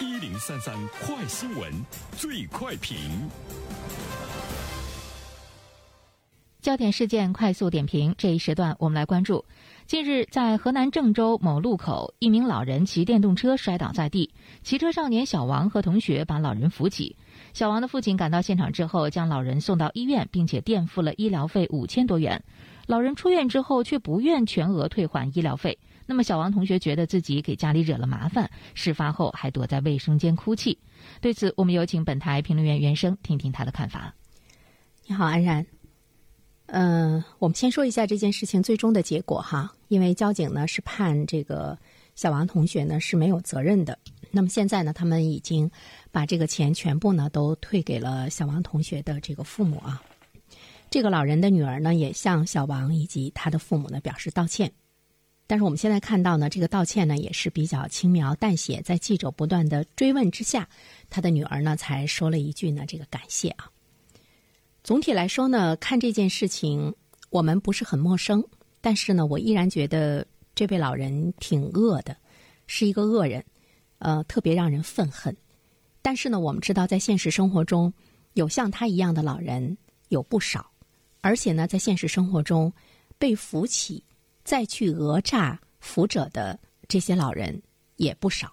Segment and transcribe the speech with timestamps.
[0.00, 1.72] 一零三三快新闻，
[2.12, 2.96] 最快评。
[6.62, 9.44] 焦点事件快速点评，这一时段我们来关注：
[9.86, 14.32] 近日，在河南郑州某路口，一名老人骑电动车摔倒在地，
[14.62, 17.16] 骑车少年小王和同学把老人扶起。
[17.52, 22.40] 小王的父亲赶到现场之后，将老人送到医院，并且垫付了医疗费五千多元。
[22.86, 25.76] 老人出院之后，却不愿全额退还医疗费。
[26.10, 30.78] 那么，小王同学觉得自己给家里惹了麻烦，事发后还躲在卫生间哭泣。
[31.20, 34.14] 对此，我们有请本台评论员袁生听听他的看法。
[35.06, 35.66] 你好，安然。
[36.64, 41.78] 嗯，我们先说一下这件事情最终的结果哈，因为交警呢是判这个
[42.14, 43.98] 小王同学呢是没有责任的。
[44.30, 45.70] 那么现在呢，他们已经
[46.10, 50.02] 把这个钱全部呢都退给了小王同学的这个父母啊。
[50.88, 54.72] 这个老人的女儿呢也向小王以及他的父母呢表示道歉，
[55.48, 60.68] 但是我们现在看到呢，这个道歉呢也是比较轻描淡写，在记者不断的追问之下，
[61.08, 63.70] 他的女儿呢才说了一句呢这个感谢啊。
[64.84, 66.94] 总体来说呢，看这件事情，
[67.30, 68.44] 我们不是很陌生，
[68.82, 72.14] 但是呢，我依然觉得这位老人挺恶的，
[72.66, 73.42] 是一个恶人，
[74.00, 75.34] 呃，特别让人愤恨。
[76.02, 77.90] 但是呢，我们知道在现实生活中，
[78.34, 80.70] 有像他一样的老人有不少，
[81.22, 82.70] 而且呢，在现实生活中，
[83.18, 84.04] 被扶起
[84.48, 87.60] 再去讹诈扶者的这些老人
[87.96, 88.50] 也不少。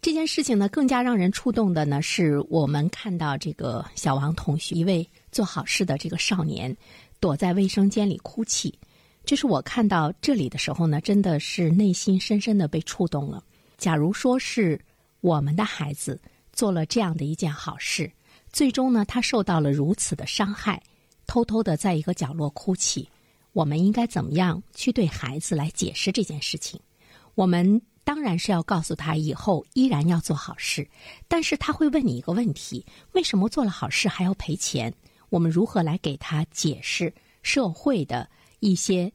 [0.00, 5.08] 这件事情呢，更加让人触动的呢，是我们看到这个小王同学一位。
[5.30, 6.76] 做好事的这个少年，
[7.20, 8.76] 躲在卫生间里哭泣，
[9.24, 13.40] 这是我看到这里的时候呢，真的是内心深深的被触动了。
[13.78, 14.80] 假如说是
[15.20, 16.20] 我们的孩子
[16.52, 18.10] 做了这样的一件好事，
[18.52, 20.82] 最终呢，他受到了如此的伤害，
[21.28, 23.08] 偷偷的在一个角落哭泣，
[23.52, 26.80] 我们应该怎么样去对孩子来解释这件事情？
[27.34, 30.88] 我们当然是要告诉他以后依然要做好事，
[31.28, 34.92] 但是他会问你一个问题：为什么做了好事还要赔钱？
[35.28, 37.12] 我们如何来给他解释
[37.42, 38.28] 社会的
[38.58, 39.12] 一些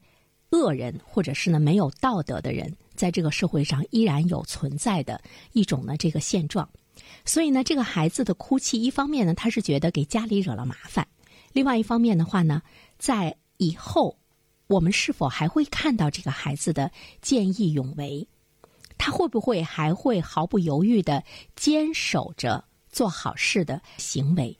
[0.50, 5.20] 恶人，或者是呢没有道德的人，在这个社会上依然有存在的
[5.52, 6.68] 一种呢这个现状？
[7.24, 11.06] 所以呢，这个孩子的哭泣，一方面呢他是觉得给家里惹了麻烦，
[11.52, 12.62] 另外一方面的话呢，
[12.98, 14.16] 在以后
[14.66, 16.90] 我们是否还会看到这个孩子的
[17.20, 18.26] 见义勇为？
[18.98, 21.22] 他会不会还会毫不犹豫的
[21.54, 24.58] 坚守着做好事的行为？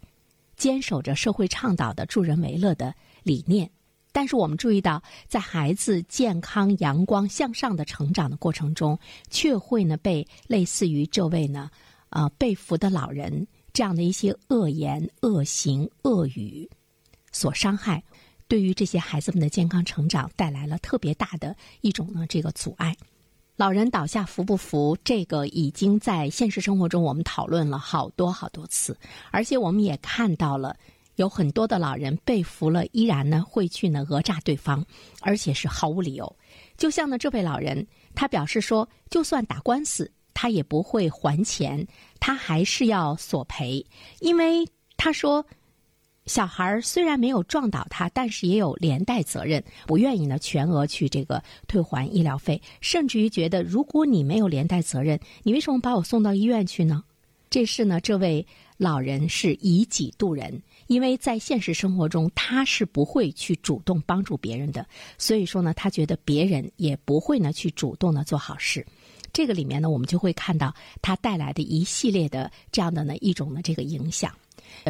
[0.57, 3.71] 坚守着社会倡导的助人为乐的理念，
[4.13, 11.71] 但是我们注意到，在孩子健康、阳光、向上的成长的过程中，却会呢被类似于这位呢，
[12.11, 16.69] 呃被俘的老人这样的一些恶言、恶行、恶语
[17.33, 18.03] 所伤害，
[18.49, 22.97] 对于这些孩子们的健康成长带来了特别大的一种呢这个阻碍。
[23.57, 24.97] 老人倒下扶不扶？
[25.03, 28.97] 这个已经在现实生活中我们讨论了好多好多次，
[29.31, 30.77] 而且我们也看到了
[31.15, 34.85] 有很多的老人被扶了，依然呢会去呢讹诈对方，
[35.23, 36.37] 而且是毫无理由。
[36.77, 41.87] 就像呢这位老人，他表示说，就算打官司，他也不会还钱，
[42.21, 43.85] 他还是要索赔，
[44.21, 44.69] 因为
[44.99, 45.45] 他说。
[46.27, 57.05] 小孩虽然没有撞倒他，但是也有连带责任，不愿意呢全额去这个退还医疗费，甚至于觉得如果你没有连带责任，你为什么把我送到医院去呢？
[57.49, 58.45] 这是呢这位
[58.77, 64.85] 老人是以己度人，因为在现实生活中他是不会去主动帮助别人的，
[65.17, 68.85] 所以说呢他觉得别人也不会呢去主动的做好事，
[69.33, 74.33] 这个里面呢我们就会看到他带来的一系列的这样的呢一种呢这个影响。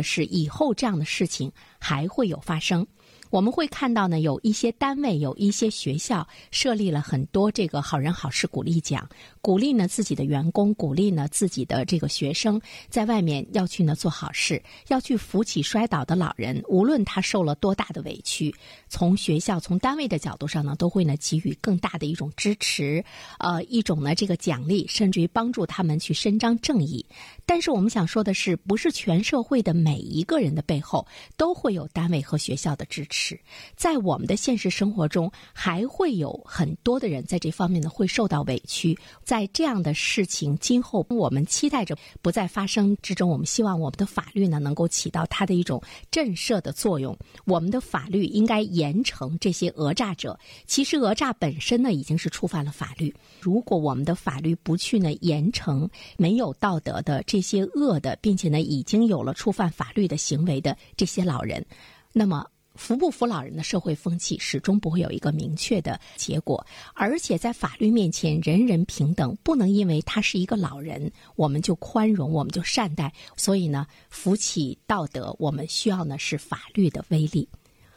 [0.03, 2.87] 是以后这样的事情还会有发生。
[3.31, 9.09] 我们会看到呢，有一些单位、有一些学校设立了很多这个好人好事鼓励奖，
[9.41, 18.55] 鼓励呢自己的员工，鼓励呢自己的这个学生，在外面要去呢做好事，要去扶起摔倒的老人，无论他受了多大的委屈，
[18.89, 23.05] 从学校、从单位的角度上呢，都会呢给予更大的一种支持，
[23.39, 27.05] 呃，一种呢这个奖励，甚至于帮助他们去伸张正义。
[27.45, 31.07] 但是我们想说的是，不是全社会的每一个人的背后
[31.37, 33.16] 都会有单位和学校的支持。
[33.19, 33.41] 是
[33.75, 38.97] 在我们的现实生活中，还会有很多的人在这方面呢会受到委屈。
[39.25, 47.17] 在这样的事情今后我们期待着不再发生之中，我们希望我们的法律呢能够起到它的一种震慑的作用。
[47.47, 50.39] 我们的法律应该严惩这些讹诈者。
[50.67, 53.15] 其实讹诈本身呢已经是触犯了法律。
[53.41, 55.89] 如果我们的法律不去呢严惩
[56.19, 61.65] 没有道德的这些恶的，并且呢已经有了触犯法律的行为的这些老人，
[62.13, 62.47] 那么。
[62.77, 66.65] 扶不扶老人的社会风气始终不会有一个明确的结果，
[66.95, 73.13] 而且在法律面前人人平等，不能因为他是一个老人，我们就宽容，我们就善待。
[73.37, 77.49] 所以呢，扶起道德，我们需要呢是法律的威力。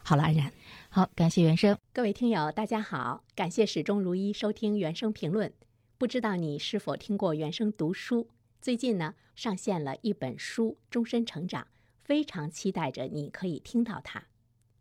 [0.02, 0.52] 好了，安然，
[0.90, 5.54] 好，感谢原生，各位听友，大家好，感谢始终如一收听原声评论。
[5.98, 8.28] 不知道你是否听过原声读书？
[8.62, 11.62] 最近呢，上线了一本书《终身成长》，
[12.04, 14.20] 非常期待着你可以听到它。《